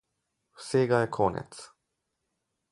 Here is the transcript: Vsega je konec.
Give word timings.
Vsega 0.61 1.01
je 1.03 1.11
konec. 1.17 1.61